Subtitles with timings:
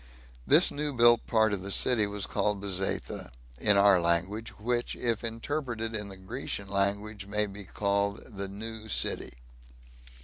[0.47, 5.23] This new built part of the city was called "Bezetha," in our language, which, if
[5.23, 9.33] interpreted in the Grecian language, may be called "the New City."